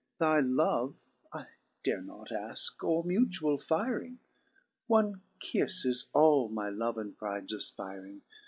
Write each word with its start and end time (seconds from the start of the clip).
Thy 0.17 0.39
love 0.39 0.95
I 1.31 1.45
dare 1.83 2.01
not 2.01 2.29
aike, 2.31 2.83
or 2.83 3.03
mutual 3.03 3.59
firing. 3.59 4.17
One 4.87 5.21
kifTe 5.39 5.85
is 5.85 6.07
all 6.11 6.49
my 6.49 6.69
love 6.71 6.97
and 6.97 7.15
prides 7.15 7.53
afpiring. 7.53 8.21